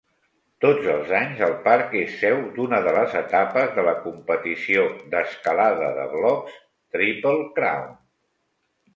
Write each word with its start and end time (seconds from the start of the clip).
Tots 0.63 0.85
els 0.91 1.09
anys, 1.15 1.41
el 1.47 1.51
parc 1.65 1.91
és 1.99 2.15
seu 2.21 2.39
d'una 2.55 2.79
de 2.87 2.93
les 2.95 3.13
etapes 3.19 3.75
de 3.75 3.83
la 3.87 3.93
competició 4.05 4.85
d'escalada 5.11 5.91
de 5.99 6.07
blocs 6.15 6.57
"Triple 6.97 7.45
Crown". 7.61 7.93